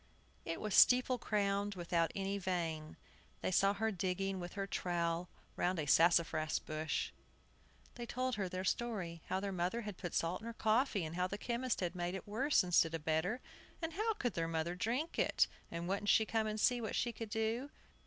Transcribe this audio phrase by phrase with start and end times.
[0.45, 2.97] It was steeple crowned, without any vane.
[3.41, 7.11] They saw her digging with her trowel round a sassafras bush.
[7.93, 11.15] They told her their story, how their mother had put salt in her coffee, and
[11.15, 13.41] how the chemist had made it worse instead of better,
[13.79, 17.13] and how their mother couldn't drink it, and wouldn't she come and see what she
[17.13, 17.69] could do?